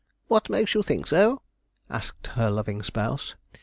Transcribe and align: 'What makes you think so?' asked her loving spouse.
'What 0.29 0.49
makes 0.49 0.73
you 0.73 0.81
think 0.81 1.05
so?' 1.05 1.43
asked 1.87 2.25
her 2.33 2.49
loving 2.49 2.81
spouse. 2.81 3.35